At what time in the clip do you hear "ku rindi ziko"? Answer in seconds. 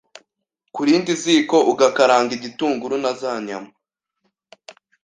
0.73-1.57